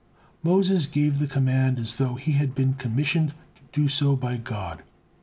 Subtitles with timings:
[0.41, 4.81] Moses gave the command as though he had been commissioned to do so by God.